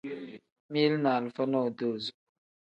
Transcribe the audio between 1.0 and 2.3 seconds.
ni alifa nodozo.